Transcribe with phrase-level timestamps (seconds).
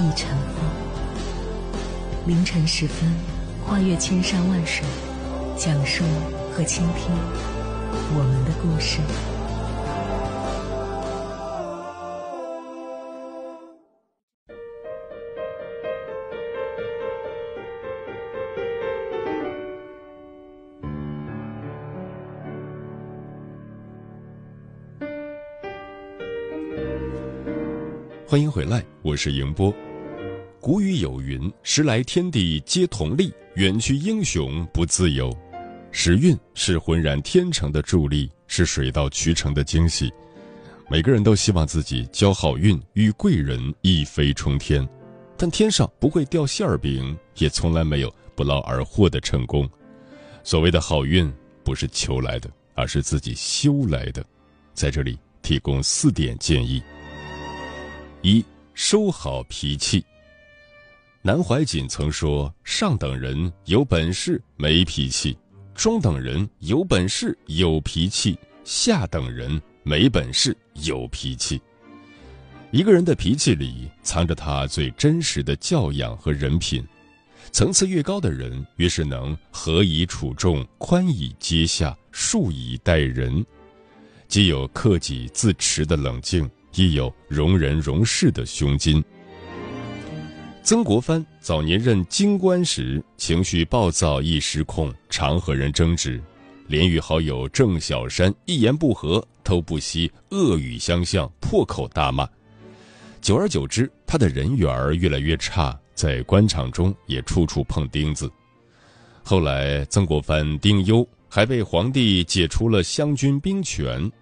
[0.00, 0.64] 一尘风，
[2.24, 3.10] 凌晨时分，
[3.66, 4.86] 跨越千山万水，
[5.56, 6.04] 讲述
[6.52, 7.10] 和倾听
[8.14, 9.00] 我们的故事。
[28.28, 29.74] 欢迎回来，我是迎波。
[30.60, 35.34] 古语有云：“时来天地皆同力，远去英雄不自由。”
[35.92, 40.12] 时运是浑然天成的助力，是水到渠成的惊喜。
[40.90, 44.86] 每个人都希望自己交好运，与贵人一飞冲天。
[45.36, 49.68] 但天上不会掉馅儿饼，也从来没有不劳而获的成功。
[50.42, 54.24] 所谓的好运，不是求来的，而是自己修来的。
[54.74, 56.82] 在这里提供四点建议：
[58.22, 60.04] 一、收好脾气。
[61.20, 65.36] 南怀瑾曾说：“上等人有本事没脾气，
[65.74, 71.60] 中等人有本事有脾气，下等人没本事有脾气。”
[72.70, 76.86] 一个人的脾气里藏着他最真实的教养和人品。
[77.50, 83.44] 层次越高的人，越是能和以处众，宽以接下，恕以待人，
[84.28, 89.02] 既有克己自持的冷静，亦有容人容事的胸襟。
[90.68, 96.22] 曾国藩早年任京官时，情绪暴躁易失控，常和人争执，
[96.66, 102.28] 连与好友郑小山一言不合，都不惜恶语相向，破口大骂。
[103.22, 108.30] 久而久之，他的人缘越来越差，在官场中也处处碰钉子。
[109.24, 114.12] 后来，曾国藩丁忧，还被皇帝解除了湘军兵权。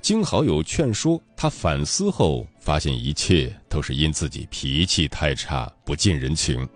[0.00, 6.66] 经好友劝说，他反思后发现一切都是因自己脾气太差，不近人情。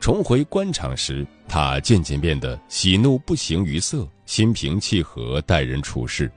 [0.00, 6.30] 重回官场时，他渐渐变得喜怒不形于色，心平气和待人处事。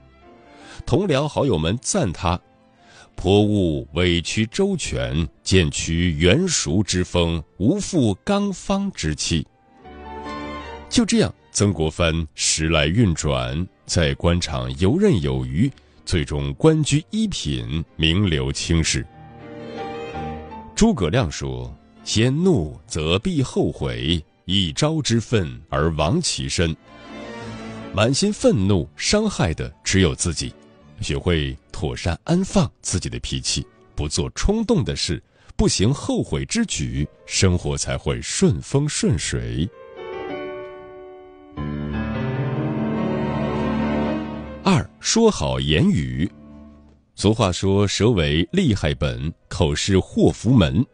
[0.86, 2.40] 同僚好友们赞他
[3.16, 9.46] ：“颇务委曲周全，渐趋圆熟之风，无负刚方之气。”
[10.88, 13.66] 就这样，曾国藩时来运转。
[13.90, 15.68] 在官场游刃有余，
[16.04, 19.04] 最终官居一品，名留青史。
[20.76, 26.72] 诸葛亮说：“先怒则必后悔，一朝之愤而亡其身。”
[27.92, 30.54] 满心愤怒，伤害的只有自己。
[31.00, 35.20] 学会妥善安放自己的脾气，不做冲动的事，
[35.56, 39.68] 不行后悔之举，生活才会顺风顺水。
[45.00, 46.30] 说好言语，
[47.14, 50.84] 俗话说：“舌为利害本，口是祸福门。”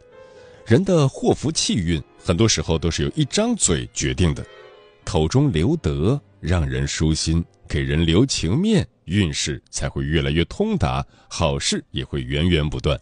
[0.65, 4.47] 人的祸福气运，很多时候都是由一张嘴决定的。
[5.05, 12.99] 口中留德，让人舒心，给人留情面，运势才会越来越通达，好事也会源源不断。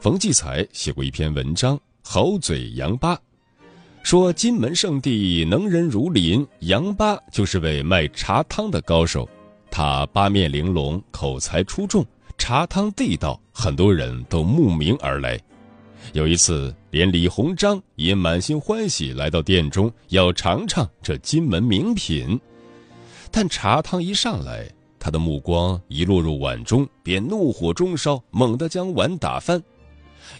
[0.00, 3.14] 冯骥才写过一篇文章《好嘴杨八》，
[4.02, 9.28] 说金门圣地能人如林，杨八就是位卖茶汤的高手。
[9.76, 12.06] 他八面玲珑，口才出众，
[12.38, 15.36] 茶汤地道，很多人都慕名而来。
[16.12, 22.38] 有一次，连李鸿章也满心欢喜来到店中，要尝尝这金门名品。
[23.32, 24.64] 但茶汤一上来，
[25.00, 29.60] 他的目光一落入碗中，便怒火中烧，猛地将碗打翻。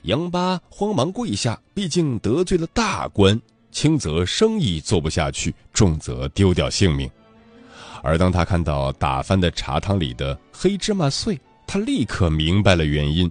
[0.03, 3.43] 杨八慌忙跪下，毕竟得罪了大官，
[3.73, 7.11] 轻则生意做不下去，重则丢掉性命。
[8.07, 13.29] 而当他看到打翻的茶汤里的黑芝麻碎，他立刻明白了原因。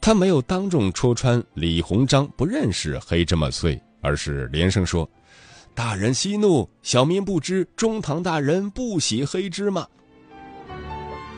[0.00, 5.08] 他没有当众戳穿李鸿章不认识黑芝麻碎，而是连声说
[5.74, 9.84] ：“大人息怒，小民不知中堂大人不喜黑芝麻。”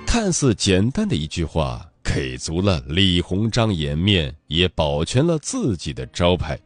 [0.06, 6.58] 看似简单的一句话，给足了李鸿章颜面，也保全了自己的招牌。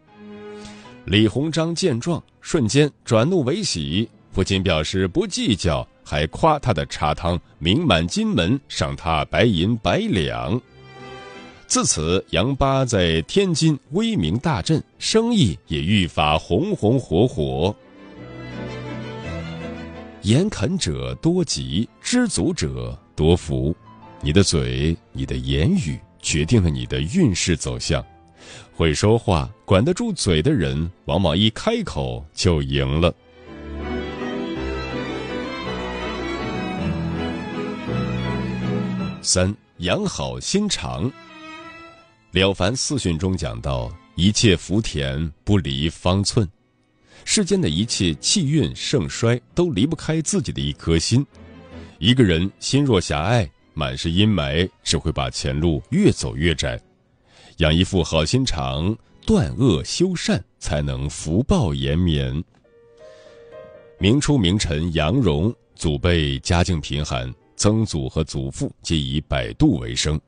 [1.05, 4.09] 李鸿章见状，瞬间转怒为喜。
[4.33, 10.61] 不仅表示不计较，还夸他的茶汤名满金门，赏他白银百两。
[11.67, 17.75] 自此，杨八在天津威名大振，生意也愈发红红火火。
[20.23, 23.75] 言肯者多吉，知足者多福。
[24.21, 28.05] 你的嘴，你的言语，决定了你的运势走向。
[28.75, 33.15] 会说话、管得住嘴的人，往往一开口就赢了。
[39.23, 41.09] 三养好心肠。
[42.33, 46.49] 《了凡四训》中讲到：“一切福田不离方寸。”
[47.25, 51.25] 世间的一切气运盛衰都离不开自己的一颗心。
[51.99, 56.81] 一个人心若狭隘，满是阴霾，只会把前路越走越窄。
[57.59, 62.43] 养一副好心肠，断恶修善，才能福报延绵。
[64.01, 70.21] 明初名臣杨荣，祖辈家境贫寒，曾祖和祖父皆以摆渡为生。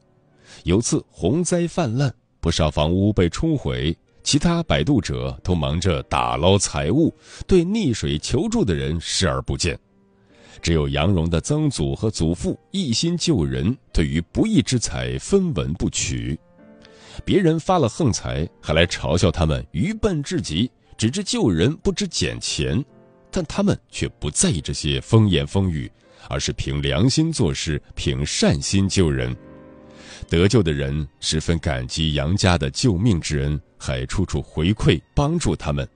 [0.62, 3.92] 有次洪灾泛滥，不少房屋被冲毁。
[4.22, 7.12] 其他摆渡者都忙着打捞财物，
[7.44, 9.76] 对溺水求助的人视而不见。
[10.62, 16.38] 只有杨荣的曾祖和祖父一心救人，对于不义之财分文不取。
[17.24, 22.82] 别人发了横财，还来嘲笑他们愚笨至极，只知救人不知捡钱。
[23.28, 25.90] 但他们却不在意这些风言风语，
[26.28, 29.34] 而是凭良心做事，凭善心救人。
[30.28, 35.86] 得救的人十分感激杨家的救命之恩，还处处回馈帮助他们。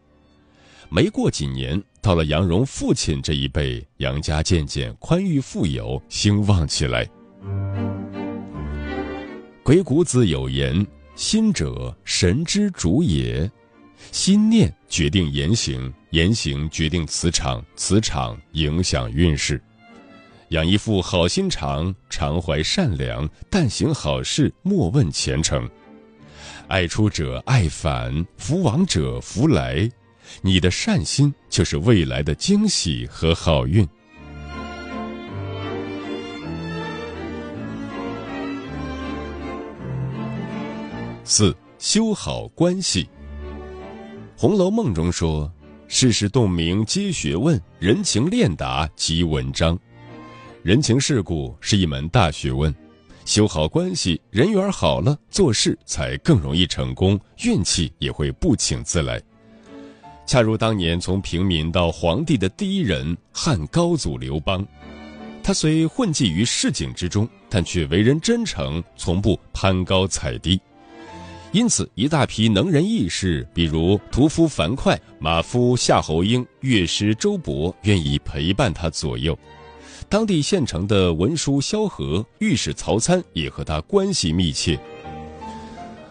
[0.91, 7.09] 没过几年，到了杨荣父亲这一辈，杨家渐渐宽裕富有，兴旺起来。
[9.63, 13.51] 鬼谷子有言：“心者，神之主也。
[14.13, 19.63] 心念决定言行，言行决定磁场，磁场影响运势。”
[20.51, 25.69] 养一副好心肠，常怀善良，但行好事莫问前程。
[26.69, 29.89] 爱出者爱返，福往者福来。
[30.41, 33.87] 你的善心就是未来的惊喜和好运。
[41.25, 43.05] 四修好关系。
[44.35, 45.51] 《红楼梦》中说
[45.89, 49.79] ：“世事洞明皆学问，人情练达即文章。”
[50.65, 52.75] 人情世故是一门大学问，
[53.25, 59.23] 修好关系，人缘好了，做事才更容易成功，运气也会不请自来。
[60.27, 64.67] 恰如当年从平民到皇帝的第一人汉高祖刘邦，
[65.45, 70.61] 他虽混迹于市井之中，但却为人真诚，从不攀高踩低。
[71.53, 79.39] 因此，一大批能人异士，比如屠夫樊哙、马夫夏侯婴、乐师周勃，愿意陪伴他左右。
[80.09, 84.79] 当地县城的文书萧何、御史曹参也和他关系密切。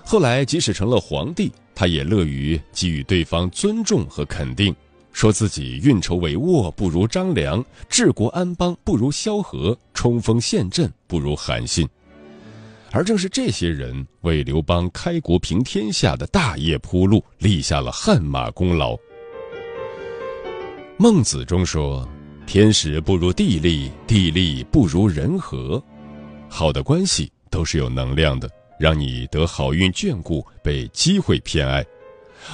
[0.06, 4.74] 后来，即使成了皇帝，他也乐于给予对方尊重和肯定，
[5.12, 11.88] 说自己运筹帷幄不如张良，治国安邦不如萧何，冲锋陷阵不如韩信。
[12.92, 18.96] 而正是这些人，为刘邦开国平天下的大业铺路，立下了汗马功劳。
[20.98, 22.08] 孟子中说。
[22.48, 25.84] 天时不如地利，地利不如人和。
[26.48, 28.50] 好的关系都是有能量的，
[28.80, 31.84] 让你得好运眷顾，被机会偏爱；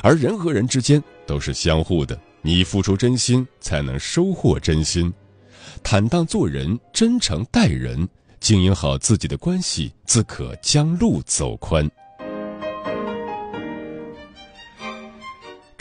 [0.02, 5.14] 而人和人之间都是相互的，你付出真心，才能收获真心。
[5.84, 8.10] 坦荡做人，真诚待人，
[8.40, 11.88] 经营好自己的关系，自可将路走宽。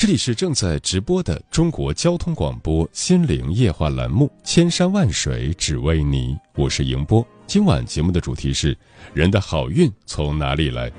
[0.02, 7.25] 这里是正在直播的中国交通广播心灵夜话栏目《千山万水只为你》，我是迎波。
[7.47, 8.76] 今晚节目的主题是：
[9.14, 10.90] 人的好运从哪里来？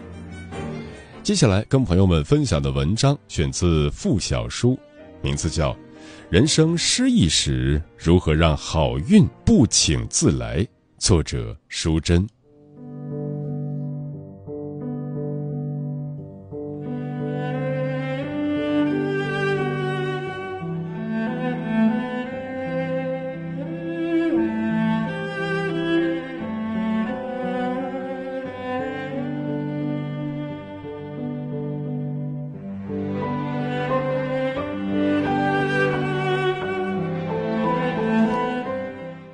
[1.22, 4.80] 接下来跟朋友们分享的文章选自付小书，
[5.22, 5.74] 名字叫
[6.30, 10.64] 《人生失意时如何让好运不请自来》，
[10.98, 12.26] 作者淑珍。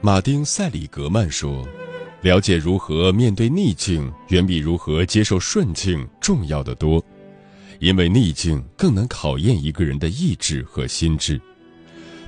[0.09, 1.69] 马丁·塞里格曼说
[2.23, 6.99] ：“了解如何面对逆境，远比如何接受顺境重要的多，
[7.77, 11.39] 因为逆境更能考验一个人的意志和心智。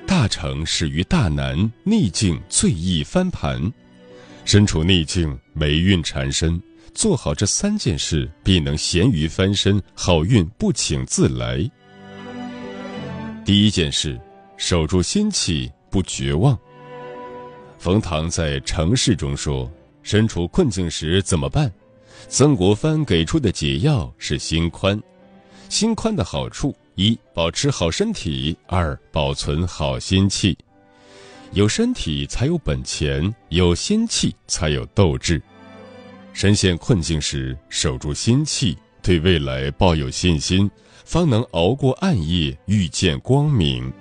[0.06, 3.60] 大成始于大难，逆境最易翻盘。
[4.44, 6.62] 身处逆境，霉运缠身，
[6.94, 11.68] 做好这三件事，必能咸鱼翻身，好运不请自来。
[13.44, 14.16] 第一件事，
[14.56, 16.56] 守住心气，不绝望。
[17.82, 19.68] 冯唐在《城市》中说
[20.04, 21.68] ：“身处困境时怎么办？”
[22.30, 24.96] 曾国藩给出的解药是心宽。
[25.68, 30.56] 心宽的好处：一、保持好身体；二、保存好心气。
[31.54, 35.42] 有身体才有本钱，有心气才有斗志。
[36.32, 40.70] 深陷困境时，守住心气，对未来抱有信心，
[41.04, 43.92] 方能熬过暗夜，遇见光明。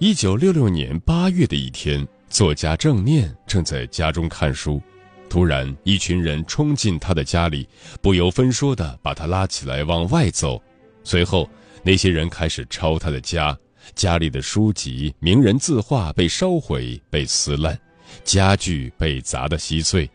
[0.00, 4.82] 一九六六年八月的一天，作家郑念正在家中看书，
[5.30, 7.66] 突然一群人冲进他的家里，
[8.02, 10.60] 不由分说地把他拉起来往外走。
[11.04, 11.48] 随后，
[11.84, 13.56] 那些人开始抄他的家，
[13.94, 17.78] 家里的书籍、名人字画被烧毁、被撕烂，
[18.24, 20.10] 家具被砸得稀碎。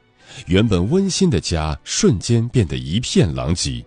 [0.45, 3.83] 原本温馨的家瞬间变得一片狼藉。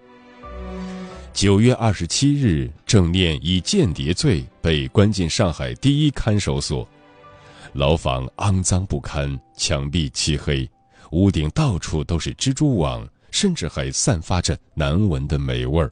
[1.32, 6.86] 九月二十七日，郑念以间谍罪被关进上海第一看守所，
[7.72, 10.68] 牢房肮脏不堪，墙壁漆黑，
[11.10, 15.90] 屋顶到处都是蜘蛛网，甚至还散发着难闻的霉味儿。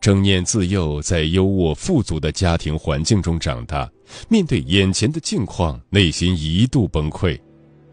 [0.00, 3.90] 郑念自幼在优渥富足的家庭环境中长大，
[4.28, 7.38] 面对眼前的境况，内心一度崩溃。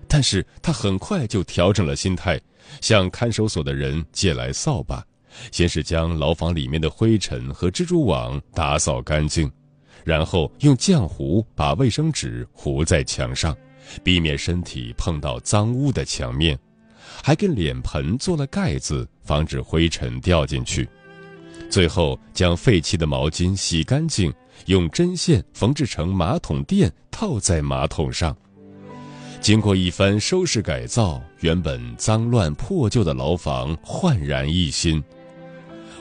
[0.07, 2.39] 但是他很快就调整了心态，
[2.81, 5.03] 向看守所的人借来扫把，
[5.51, 9.51] 先是将牢房里面的灰尘和蜘蛛网打扫干净，
[10.03, 13.55] 然后用浆糊把卫生纸糊在墙上，
[14.03, 16.57] 避免身体碰到脏污的墙面，
[17.23, 20.87] 还给脸盆做了盖子，防止灰尘掉进去。
[21.69, 24.33] 最后将废弃的毛巾洗干净，
[24.67, 28.35] 用针线缝制成马桶垫，套在马桶上。
[29.41, 35.03] 经过一番收拾改造，原本脏乱破旧的牢房焕然一新。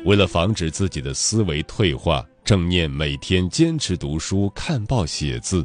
[0.04, 5.64] 为了防止自己的思维退化，郑念每天坚持读书、看报、写字。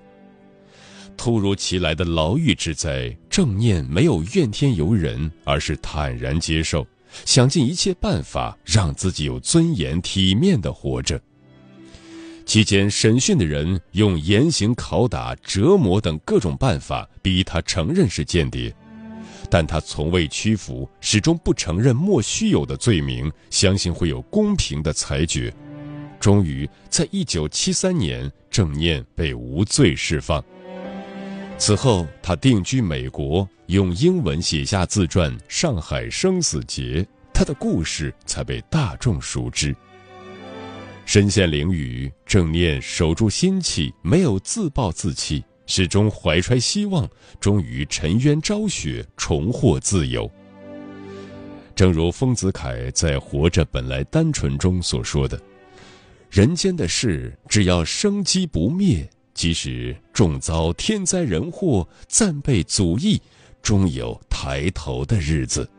[1.18, 6.88] 突如其来的牢狱之灾，郑念没有怨天尤人，而是坦然接受，
[7.26, 11.22] 想尽一切办法让自己有尊严、体面的活着。
[12.46, 18.74] 期间，审讯的人用严刑拷打、折磨等各种办法逼他承认是间谍，
[19.50, 25.54] 但他从未屈服，始终不承认莫须有的罪名，相信会有公平的裁决。
[26.20, 30.44] 终于，在一九七三年，郑念被无罪释放。
[31.58, 37.02] 此后，他定居美国，用英文写下自传《上海生死劫》，
[37.34, 39.76] 他的故事才被大众熟知。
[41.06, 47.08] 身陷囹圄，郑念守住心气，没有自暴自弃，始终怀揣希望，
[47.40, 50.30] 终于沉冤昭雪，重获自由。
[51.76, 55.40] 正如丰子恺在《活着本来单纯》中所说的
[56.32, 63.22] ：“人间的事，只要生机不灭，即使重遭天灾人祸，暂被阻役，
[63.62, 65.70] 终有抬头的日子。”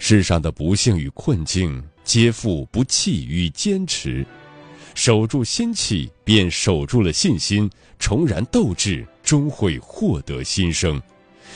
[0.00, 1.84] 世上的不幸与困境。
[2.02, 4.26] 皆负不弃与坚持，
[4.94, 7.68] 守住心气，便守住了信心；
[7.98, 11.00] 重燃斗志，终会获得新生。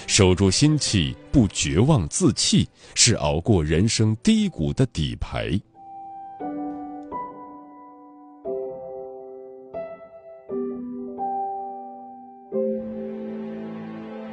[0.07, 5.61] 守住心气，不绝望自弃，是熬过人生低谷的底牌。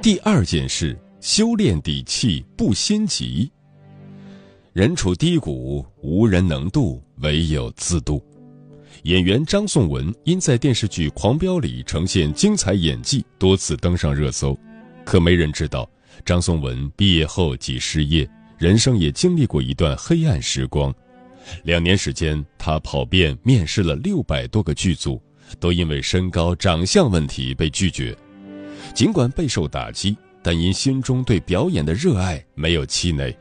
[0.01, 3.51] 第二件事，修炼底气，不心急。
[4.73, 8.23] 人处低谷，无人能渡，唯有自渡。
[9.03, 14.57] 演员张颂文因在电视剧《狂飙》里呈现精彩演技，多次登上热搜。
[15.03, 15.89] 可没人知道，
[16.23, 18.29] 张颂文毕业后即失业，
[18.59, 20.93] 人生也经历过一段黑暗时光。
[21.63, 25.19] 两年时间，他跑遍面试了六百多个剧组，
[25.59, 28.15] 都因为身高、长相问题被拒绝。
[28.93, 33.35] 尽管备受打击，但因心中对表演的热爱，没有气馁。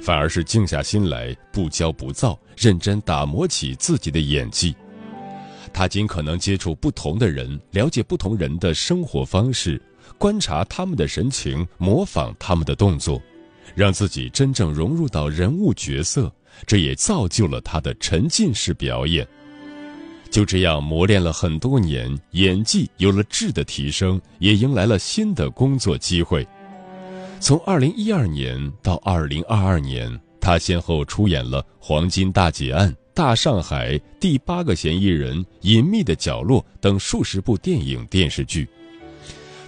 [0.00, 4.74] 反而是静下心来，不骄不躁，认真打磨起自己的演技。
[5.72, 9.80] 他尽可能接触不同的人，了解不同人的生活方式，
[10.18, 13.20] 观察他们的神情，模仿他们的动作，
[13.74, 16.32] 让自己真正融入到人物角色。
[16.66, 19.26] 这也造就了他的沉浸式表演。
[20.30, 26.46] 就这样磨练了很多年，演技有了质的提升，也迎来了新的工作机会。
[27.40, 38.66] 从二零一二年到二零二二年，他先后出演了《黄金大劫案》《大上海》《第八个嫌疑人》《隐秘的角落》等数十部电影电视剧。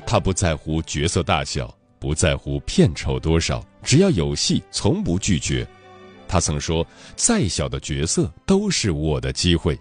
[0.07, 5.67] 他不在乎角色大小，不在乎片酬多少，只要有戏，从不拒绝。
[6.27, 6.87] 他曾说
[7.17, 9.79] ：“再小的角色都是我的机会。”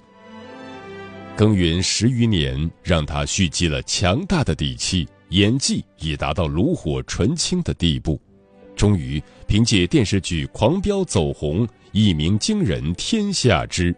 [1.36, 8.20] 耕耘十余年，让他蓄积了强大的底气，演技已达到炉火纯青的地步。
[8.76, 13.96] 终于凭借电视剧《狂飙》走红，一鸣惊人天下知。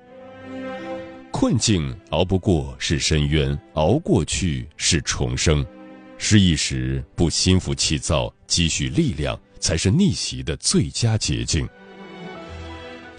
[1.32, 5.65] 困境熬不过是深渊，熬过去是重生。
[6.17, 11.67] 失意时不心浮气躁，积蓄力量才是逆袭的最佳捷径。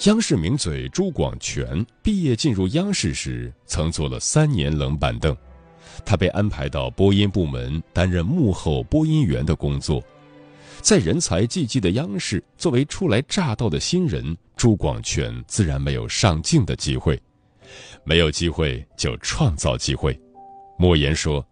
[0.04, 5.36] 央视名嘴朱广权毕业进入央视时，曾坐了三年冷板凳。
[6.04, 10.02] 他被安排到播音部门担任幕后播音员的工作。
[10.80, 17.20] 在人才济济的央视，作为初来乍到的新人，朱广权自然没有上镜的机会。
[18.04, 20.18] 没有机会就创造机会。
[20.78, 21.44] 莫言说：“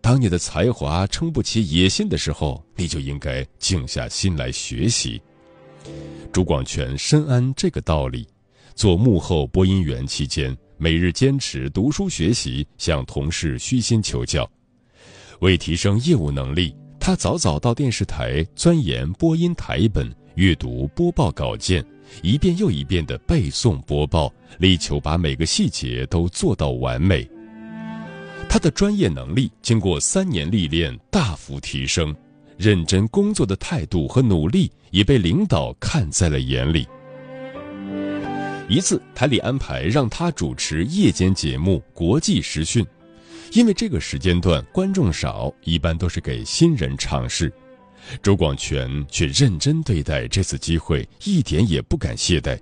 [0.00, 5.20] 当你的才华撑不起野心的时候，你就应该静下心来学习。”
[6.32, 8.26] 朱广权深谙这个道理，
[8.74, 14.50] 做幕后播音员期间，每日坚持读书学习，向同事虚心求教。
[15.40, 16.74] 为提升业务能力，
[17.08, 21.82] 他早早到电视台钻研播音台本，阅读播报稿件，
[22.20, 27.26] 一遍又一遍地背诵播报，力求把每个细节都做到完美。
[28.46, 32.14] 他的专业能力经过三年历练大幅提升。
[32.58, 36.86] 认真工作的态度和努力也被领导看在了眼里。
[38.68, 42.84] 一次，台里安排让他主持夜间节目《国际时讯》，
[43.52, 47.52] 因为这个时间段观众少，一般都是给新人尝试。
[48.22, 52.58] 周广权却认真对待这次机会，一点也不敢懈怠，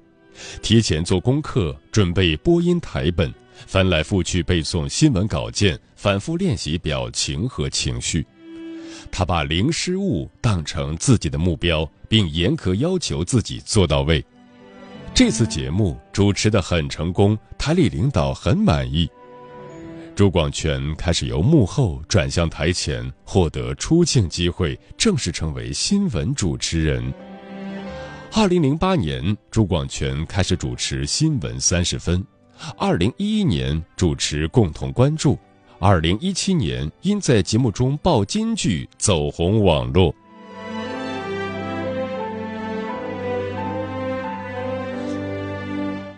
[0.62, 3.32] 提前做功课，准备播音台本，
[3.66, 8.26] 翻来覆去背诵新闻稿件，反复练习表情和情绪。
[9.10, 14.24] 他把零失误当成自己的目标，并严格要求自己做到位。
[15.14, 19.08] 这次节目主持的很成功，台里领导很满意。
[20.16, 27.12] 朱广权开始由幕后转向台前，获得出镜机会，正式成为新闻主持人。
[28.32, 32.18] 二零零八年，朱广权开始主持《新闻三十分》，
[32.78, 35.34] 二零一一年主持《共同关注》。
[35.78, 40.14] 二零一七年，因在节目中爆金句走红网络。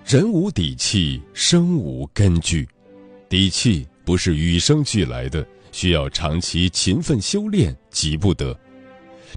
[0.07, 2.65] 人无底气，生无根据。
[3.29, 8.59] 底气不是与生俱来的，需要长期勤奋修炼，急不得。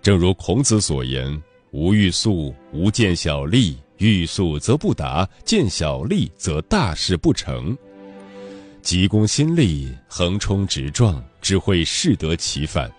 [0.01, 7.77] 正如孔子所言：“无欲速，无见小利；欲速则不达，见小利则大事不成。”
[8.81, 12.89] 急功心力，横冲直撞，只会适得其反。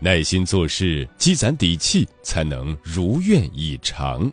[0.00, 4.32] 耐心做事，积攒底气，才能如愿以偿。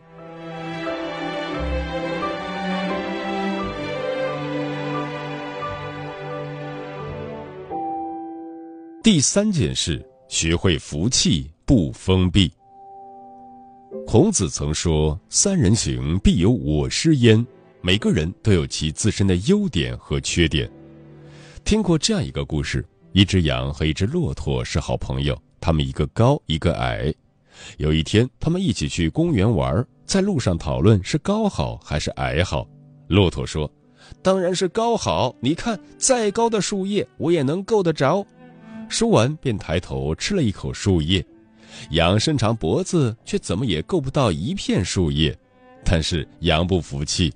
[9.03, 12.51] 第三件事，学会服气，不封闭。
[14.05, 17.45] 孔子曾说：“三人行，必有我师焉。”
[17.79, 20.69] 每个人都有其自身的优点和缺点。
[21.63, 27.13] 听过这样一个故事：一只羊和一只骆驼是好朋友，他们一个高一个矮。
[27.77, 32.67] 有一天，他们一起去公园玩，在路上讨论是高好还是矮好。
[33.07, 33.71] 骆驼说
[34.21, 38.25] ：“当然是高好，你看，再高的树叶我也能够得着。”
[38.89, 41.25] 说完便抬头吃了一口树叶。
[41.91, 45.37] 羊伸长脖子，却怎么也够不到一片树叶。
[45.83, 47.31] 但是羊不服气。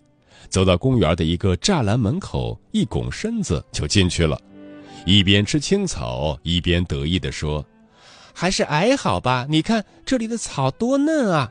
[0.50, 4.38] 走到公园的一个栅栏门口，一拱身子就进去了，
[5.06, 7.64] 一边吃青草，一边得意地说
[8.34, 9.46] ：“还是矮好吧？
[9.48, 11.50] 你看这里的草多嫩啊！”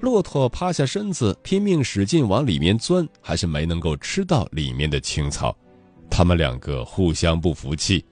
[0.00, 5.56] 骆驼趴下身子，拼命使劲往里面钻，还是没能够吃到里面的青草。
[6.08, 8.04] 他们两个互相不服气，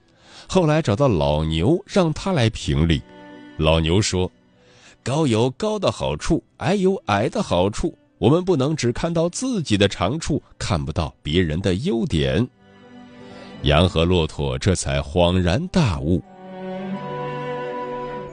[0.49, 3.03] 后来找到老牛，让他来评理。
[3.57, 4.31] 老牛说
[5.03, 12.49] ：“高有高的好处，矮有矮的好处。”我们不能只看到自己的长处，看不到别人的优点。
[13.63, 16.23] 羊和骆驼这才恍然大悟：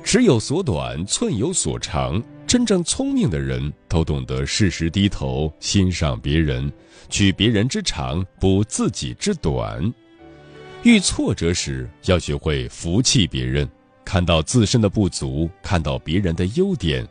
[0.02, 2.24] 尺有所短，寸有所长。
[2.48, 6.72] 真正聪明的人都懂得适时低头，欣赏别人，
[7.10, 9.94] 取别人之长，补自己之短。
[10.84, 13.66] 遇挫折时，要学会服气别人，
[14.04, 17.08] 看到自身的不足，看到别人的优点。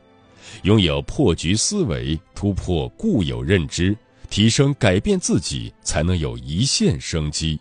[0.64, 3.96] 拥有破局思维，突破固有认知，
[4.28, 7.58] 提升改变自己，才能有一线生机。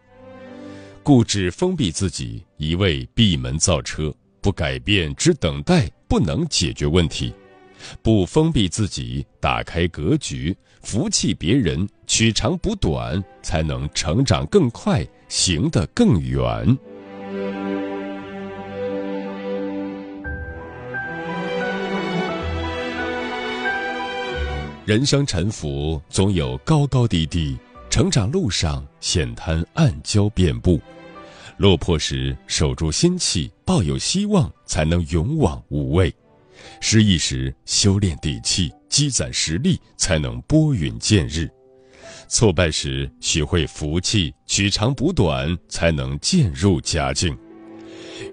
[1.01, 7.31] 固执封闭自己，一味闭门造车，不改变，只等待，不能解决问题；
[8.01, 16.77] 不封闭自己，打开格局，服气别人，取长补短，才能成长更快，行得更远。
[24.85, 27.57] 人生沉浮，总有高高低低；
[27.89, 30.77] 成长路上，险滩暗礁遍布。
[31.55, 36.11] 落魄时，守住心气，抱有希望，才能勇往无畏；
[36.81, 41.47] 失意时，修炼底气，积攒实力，才能拨云见日；
[42.27, 47.37] 挫败时，学会服气，取长补短，才能渐入佳境。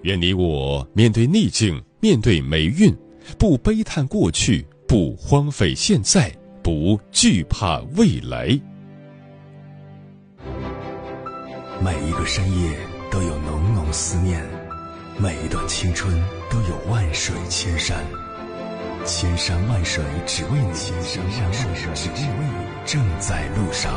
[0.03, 2.95] 愿你我面对逆境，面对霉运，
[3.37, 6.31] 不悲叹过去，不荒废现在。
[6.61, 8.47] 不惧怕未来。
[11.81, 12.77] 每一个深夜
[13.09, 14.45] 都有浓浓思念，
[15.17, 16.13] 每一段青春
[16.49, 18.05] 都有万水千山，
[19.05, 23.93] 千山万水只为你，千山万水只为你，正在路上。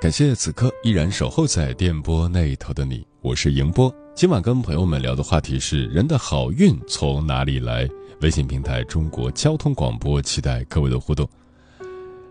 [0.00, 3.94] 感谢此刻依然守候在电波那头的你，我是迎波。
[4.12, 7.88] 今晚跟朋友们聊的话题是：人的好运从哪里来？
[8.22, 11.28] 微信平台中国交通广播，期待各位的互动。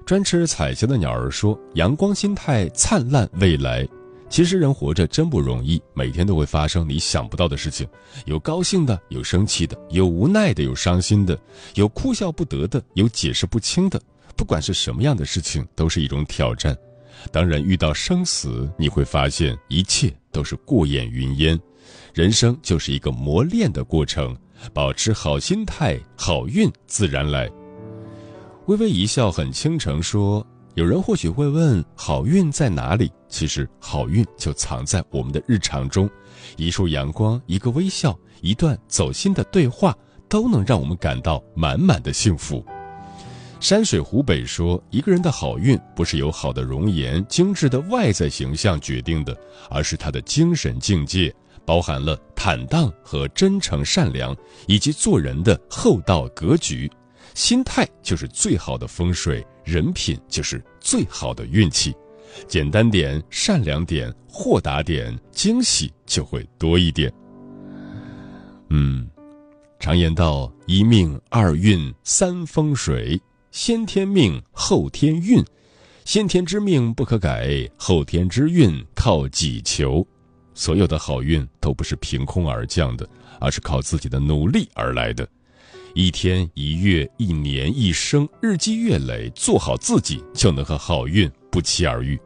[0.06, 3.88] 专吃彩霞的鸟儿说：“阳光心态，灿烂未来。”
[4.30, 7.88] 其实人活着真不容易，每天都会发生你想不到的事情，
[8.26, 11.40] 有高兴的，有生气的，有无奈的，有伤心的，
[11.76, 14.02] 有哭笑不得的，有解释不清的。
[14.36, 16.76] 不管是什么样的事情，都是一种挑战。
[17.32, 21.58] 当人遇到生死，你会发现一切都是过眼云烟，
[22.14, 24.36] 人生就是一个磨练的过程。
[24.74, 27.50] 保持好心态，好运自然来。
[28.66, 33.10] 微微一笑很倾城说：“有人或许会问，好运在哪里？
[33.30, 36.10] 其实好运就藏在我们的日常中，
[36.58, 42.64] 一束阳光，一个微笑，一段走心的对话，都能让我们感到满满的幸福。”
[43.62, 49.36] 山水湖北说：“一个人的好运不是由好的容颜、精致的外在形象决定的，
[49.70, 51.34] 而是他的精神境界，
[51.66, 54.36] 包含了坦荡和真诚、善良，
[54.68, 56.92] 以及做人的厚道格局。
[57.34, 61.94] 心态就是最好的风水，人品就是最好的运气。
[62.48, 67.12] 简单点、善良点、豁达点，惊喜就会多一点。”
[68.70, 69.10] 嗯，
[69.80, 73.20] 常言道：“一命二运三风水。”
[73.52, 75.42] 先天命，后天运，
[76.04, 80.06] 先天之命不可改，后天之运靠己求。
[80.54, 83.08] 所有的好运都不是凭空而降的，
[83.40, 85.26] 而是靠自己的努力而来的。
[85.98, 92.20] 一天一月一年一生，日积月累，做好自己，就能和好运不期而遇。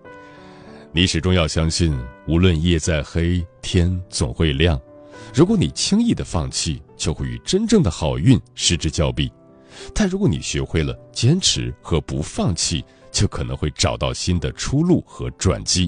[0.91, 1.95] 你始终要相信，
[2.27, 4.82] 无论夜再黑，天总会亮。
[5.36, 9.32] 如果你轻易的放弃，就会与真正的好运失之交臂。
[9.93, 15.88] 但如果你学会了坚持和不放弃，就可能会找到新的出路和转机。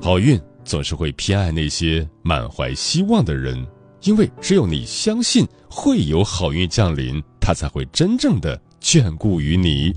[0.00, 3.66] 好运总是会偏爱那些满怀希望的人，
[4.02, 9.92] 因为只有你相信会有好运降临，他才会真正的眷顾于你。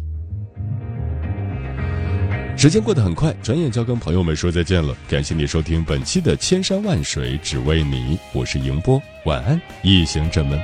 [2.55, 4.95] 时间过得很快，转眼就要跟朋友们说再见了。
[5.09, 10.61] 感谢你收听本期的《千山万水只为你》，我是迎波，晚安，夜行者们。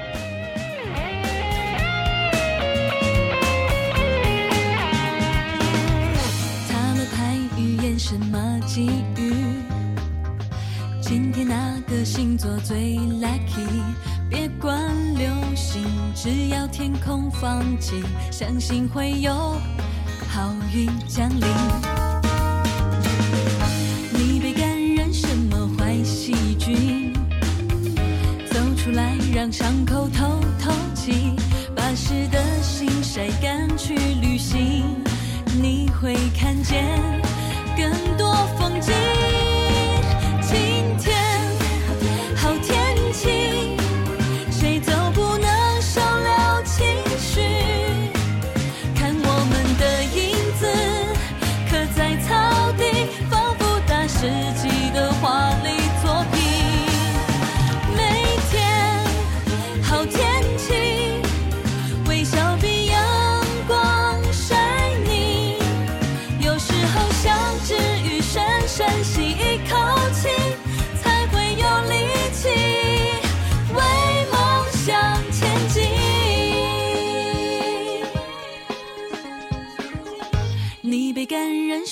[11.11, 13.67] 今天哪个星座最 lucky，
[14.29, 14.73] 别管
[15.13, 15.83] 流星，
[16.15, 19.33] 只要天空放晴，相信会有
[20.29, 21.41] 好运降临。
[24.13, 27.13] 你被感染什么坏细菌？
[28.49, 31.35] 走出来让伤口透透气，
[31.75, 34.85] 把湿的心晒干去旅行，
[35.61, 36.97] 你会看见
[37.75, 39.20] 更多风景。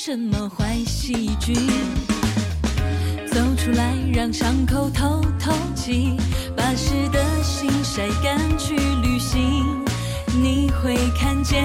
[0.10, 1.56] 什么坏细菌。
[3.28, 6.18] 走出来，让伤口透透气，
[6.58, 9.64] 把湿的心晒干去旅行，
[10.42, 11.64] 你会看见